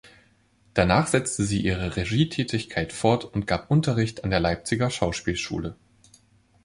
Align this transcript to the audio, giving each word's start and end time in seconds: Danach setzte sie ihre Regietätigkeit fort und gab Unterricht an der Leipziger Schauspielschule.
Danach 0.73 1.05
setzte 1.05 1.43
sie 1.43 1.61
ihre 1.63 1.95
Regietätigkeit 1.95 2.91
fort 2.91 3.23
und 3.23 3.45
gab 3.45 3.69
Unterricht 3.69 4.23
an 4.23 4.31
der 4.31 4.39
Leipziger 4.39 4.89
Schauspielschule. 4.89 5.75